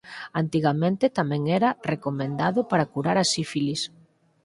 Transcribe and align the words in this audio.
Antigamente 0.41 1.05
tamén 1.17 1.43
era 1.57 1.69
recomendado 1.91 2.59
para 2.69 2.89
curar 2.93 3.17
a 3.19 3.25
sífilis. 3.33 3.81